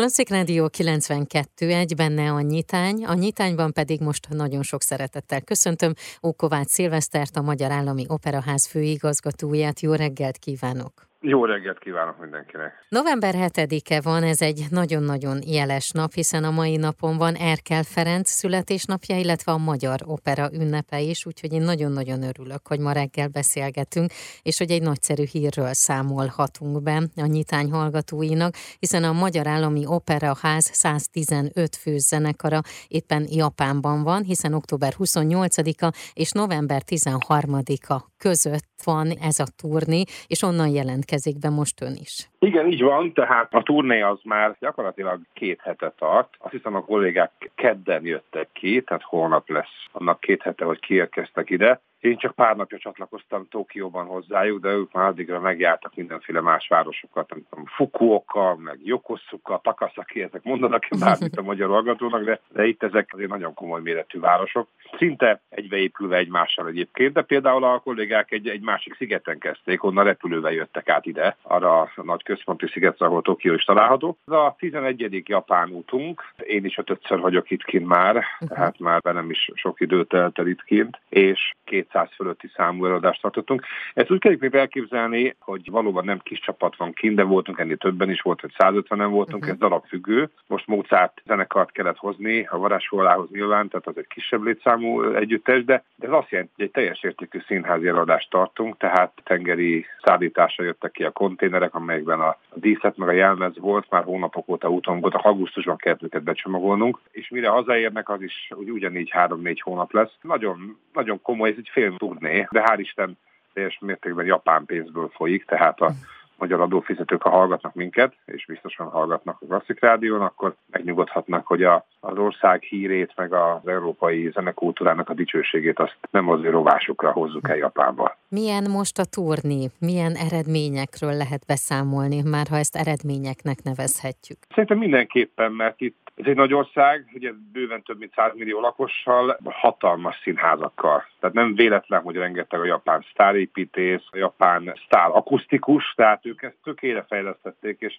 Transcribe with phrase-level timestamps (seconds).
[0.00, 5.94] Klasszik Rádió 92, egy benne a nyitány, a nyitányban pedig most nagyon sok szeretettel köszöntöm
[6.22, 9.80] Ókovács Szilvesztert, a Magyar Állami Operaház főigazgatóját.
[9.80, 11.09] Jó reggelt kívánok!
[11.22, 12.86] Jó reggelt kívánok mindenkinek!
[12.88, 18.30] November 7-e van, ez egy nagyon-nagyon jeles nap, hiszen a mai napon van Erkel Ferenc
[18.30, 24.10] születésnapja, illetve a Magyar Opera ünnepe is, úgyhogy én nagyon-nagyon örülök, hogy ma reggel beszélgetünk,
[24.42, 30.36] és hogy egy nagyszerű hírről számolhatunk be a nyitány hallgatóinak, hiszen a Magyar Állami Opera
[30.42, 39.06] Ház 115 fős zenekara éppen Japánban van, hiszen október 28-a és november 13-a között van
[39.28, 42.28] ez a turné, és onnan jelentkezik be most ön is.
[42.38, 46.28] Igen, így van, tehát a turné az már gyakorlatilag két hete tart.
[46.38, 51.50] Azt hiszem a kollégák kedden jöttek ki, tehát holnap lesz annak két hete, hogy kiérkeztek
[51.50, 51.80] ide.
[52.00, 57.30] Én csak pár napja csatlakoztam Tokióban hozzájuk, de ők már addigra megjártak mindenféle más városokat,
[57.30, 62.82] nem tudom, Fukuoka, meg Yokosuka, Takasaki, ezek mondanak bármit a magyar hallgatónak, de, de itt
[62.82, 64.68] ezek azért nagyon komoly méretű városok.
[64.98, 70.52] Szinte egybeépülve egymással egyébként, de például a kollégák egy, egy másik szigeten kezdték, onnan repülővel
[70.52, 74.16] jöttek át ide, arra a nagy központi szigetre, ahol Tokió is található.
[74.26, 75.22] Ez a 11.
[75.28, 78.48] japán útunk, én is ötötször vagyok itt kint már, uh-huh.
[78.48, 83.64] tehát már bennem is sok időt eltel itt kint, és 200 fölötti számú előadást tartottunk.
[83.94, 87.76] Ezt úgy kell még elképzelni, hogy valóban nem kis csapat van kint, de voltunk ennél
[87.76, 89.50] többen is, volt, hogy 150-en voltunk, uh-huh.
[89.50, 90.30] ez darabfüggő.
[90.46, 95.84] Most Mozart zenekart kellett hozni a varázsfólához nyilván, tehát az egy kisebb létszámú együttes, de,
[95.96, 100.90] de ez azt jelenti, hogy egy teljes értékű színházi előadást tartunk, tehát tengeri szállításra jöttek
[100.90, 105.14] ki a konténerek, amelyekben a díszlet meg a jelmez volt, már hónapok óta úton volt,
[105.14, 110.12] a augusztusban kellett őket becsomagolnunk, és mire hazaérnek, az is úgy, ugyanígy három-négy hónap lesz.
[110.20, 113.18] Nagyon, nagyon komoly, egy film turné, de hál' Isten
[113.52, 115.92] teljes mértékben japán pénzből folyik, tehát a
[116.40, 121.86] magyar adófizetők, ha hallgatnak minket, és biztosan hallgatnak a Klasszik Rádión, akkor megnyugodhatnak, hogy a,
[122.00, 127.48] az ország hírét, meg az európai zenekultúrának a dicsőségét azt nem az ő rovásukra hozzuk
[127.48, 128.16] el Japánba.
[128.28, 129.66] Milyen most a turné?
[129.78, 134.38] Milyen eredményekről lehet beszámolni, már ha ezt eredményeknek nevezhetjük?
[134.48, 139.38] Szerintem mindenképpen, mert itt ez egy nagy ország, ugye bőven több mint 100 millió lakossal,
[139.44, 141.04] hatalmas színházakkal.
[141.20, 146.56] Tehát nem véletlen, hogy rengeteg a japán sztárépítész, a japán sztár akusztikus, tehát ők ezt
[146.64, 147.98] tökére fejlesztették, és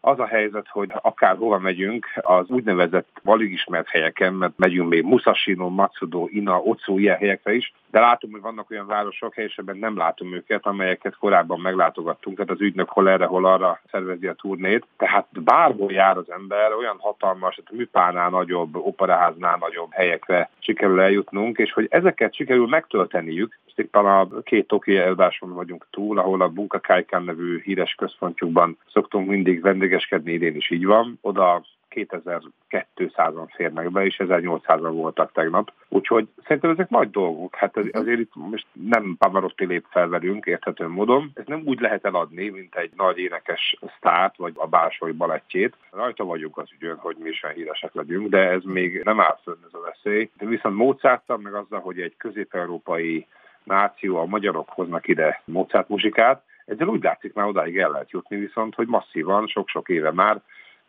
[0.00, 5.02] az a helyzet, hogy akár hova megyünk, az úgynevezett alig ismert helyeken, mert megyünk még
[5.04, 9.96] Musashino, Matsudo, Ina, Otsu, ilyen helyekre is, de látom, hogy vannak olyan városok, helyesebben nem
[9.96, 14.86] látom őket, amelyeket korábban meglátogattunk, tehát az ügynök hol erre, hol arra szervezi a turnét.
[14.96, 21.58] Tehát bárhol jár az ember, olyan hatalmas, tehát műpánál nagyobb, operaháznál nagyobb helyekre sikerül eljutnunk,
[21.58, 26.80] és hogy ezeket sikerül megtölteniük, éppen a két toki előadáson vagyunk túl, ahol a Bunka
[26.80, 31.18] Kaikan nevű híres központjukban szoktunk mindig vendégeskedni, idén is így van.
[31.20, 31.62] Oda
[31.94, 35.72] 2200-an férnek be, és 1800-an voltak tegnap.
[35.88, 37.54] Úgyhogy szerintem ezek nagy dolgok.
[37.54, 41.30] Hát azért itt most nem Pavarotti lép fel velünk, érthető módon.
[41.34, 45.76] Ez nem úgy lehet eladni, mint egy nagy énekes sztárt, vagy a bársói balettjét.
[45.90, 49.64] Rajta vagyunk az ügyön, hogy mi is híresek legyünk, de ez még nem áll fönn
[49.66, 50.30] ez a veszély.
[50.38, 53.26] De viszont Mozarttal, meg azzal, hogy egy közép-európai
[53.62, 58.36] náció, a magyarok hoznak ide Mozart muzsikát, ezzel úgy látszik már odáig el lehet jutni,
[58.36, 60.40] viszont hogy masszívan, sok-sok éve már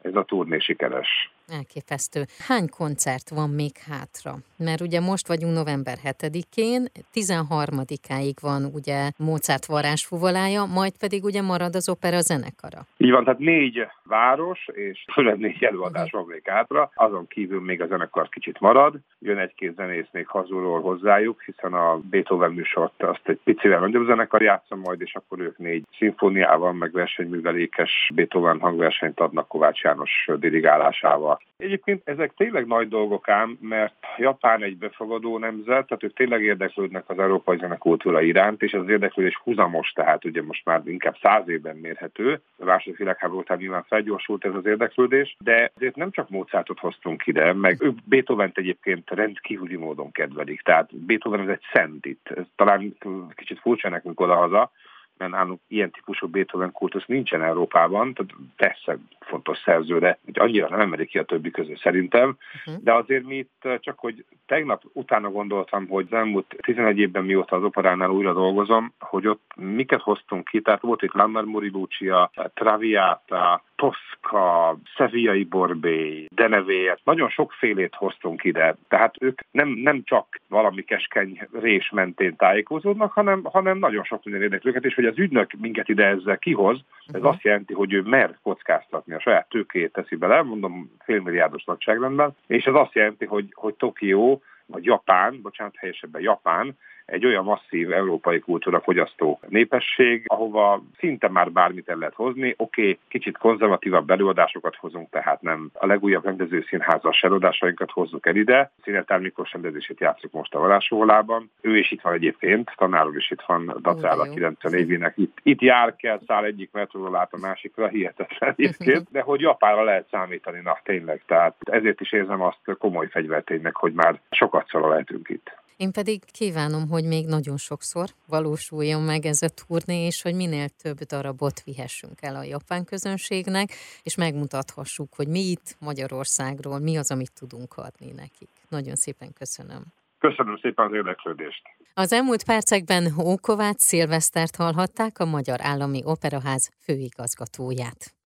[0.02, 1.08] ez a turné sikeres.
[1.48, 2.22] Elképesztő.
[2.48, 4.34] Hány koncert van még hátra?
[4.58, 11.76] Mert ugye most vagyunk november 7-én, 13-áig van ugye Mozart varázsfuvolája, majd pedig ugye marad
[11.76, 12.80] az opera zenekara.
[12.98, 17.82] Így van, tehát négy város és főleg négy előadás van még hátra, azon kívül még
[17.82, 23.22] a zenekar kicsit marad, jön egy-két zenész még hazulról hozzájuk, hiszen a Beethoven műsort azt
[23.24, 29.20] egy picivel nagyobb zenekar játszom majd, és akkor ők négy szimfóniával, meg versenyművelékes Beethoven hangversenyt
[29.20, 31.31] adnak Kovács János dirigálásával.
[31.58, 37.10] Egyébként ezek tényleg nagy dolgok ám, mert Japán egy befogadó nemzet, tehát ők tényleg érdeklődnek
[37.10, 41.76] az európai zenekultúra iránt, és az érdeklődés húzamos, tehát ugye most már inkább száz évben
[41.76, 42.42] mérhető.
[42.58, 47.28] A második világháború után nyilván felgyorsult ez az érdeklődés, de azért nem csak Mozartot hoztunk
[47.28, 50.62] ide, meg ők Beethoven-t egyébként rendkívüli módon kedvelik.
[50.62, 52.30] Tehát Beethoven ez egy szent itt.
[52.36, 52.98] Ez talán
[53.36, 54.72] kicsit furcsa nekünk odahaza,
[55.18, 58.98] mert nálunk ilyen típusú Beethoven kultusz nincsen Európában, tehát persze
[59.44, 62.84] fontos szerzőre, hogy annyira nem emelik ki a többi közül szerintem, uh-huh.
[62.84, 67.56] de azért mi itt csak, hogy tegnap utána gondoltam, hogy az elmúlt 11 évben mióta
[67.56, 73.64] az operánál újra dolgozom, hogy ott miket hoztunk ki, tehát volt itt Lammer Moriluccia, Traviata,
[73.82, 78.76] Toszka, Szeviai Borbély, Denevé, nagyon sokfélét hoztunk ide.
[78.88, 84.42] Tehát ők nem, nem csak valami keskeny rés mentén tájékozódnak, hanem, hanem nagyon sok minden
[84.42, 87.32] érdekli őket, és hogy az ügynök minket ide ezzel kihoz, ez uh-huh.
[87.32, 92.66] azt jelenti, hogy ő mer kockáztatni, a saját tőkét teszi bele, mondom félmilliárdos nagyságrendben, és
[92.66, 96.78] ez azt jelenti, hogy, hogy Tokió vagy Japán, bocsánat, helyesebben Japán,
[97.12, 102.54] egy olyan masszív európai kultúra fogyasztó népesség, ahova szinte már bármit el lehet hozni.
[102.58, 108.72] Oké, okay, kicsit konzervatívabb előadásokat hozunk, tehát nem a legújabb rendezőszínházas előadásainkat hozzuk el ide.
[108.84, 111.52] Színetár Miklós rendezését játszunk most a Valásólában.
[111.62, 115.14] Ő is itt van egyébként, tanár is itt van, Dacála 90 évének.
[115.18, 119.84] Itt, itt jár kell, száll egyik metróról át a másikra, hihetetlen egyébként, de hogy Japánra
[119.84, 121.24] lehet számítani, na tényleg.
[121.26, 125.60] Tehát ezért is érzem azt komoly fegyverténynek, hogy már sokat szala lehetünk itt.
[125.86, 130.70] Én pedig kívánom, hogy még nagyon sokszor valósuljon meg ez a turné, és hogy minél
[130.84, 133.70] több darabot vihessünk el a japán közönségnek,
[134.04, 138.50] és megmutathassuk, hogy mi itt Magyarországról, mi az, amit tudunk adni nekik.
[138.70, 139.84] Nagyon szépen köszönöm.
[140.20, 141.62] Köszönöm szépen az érdeklődést.
[141.94, 148.14] Az elmúlt percekben Ókovács Szilvesztert hallhatták, a Magyar Állami Operaház főigazgatóját.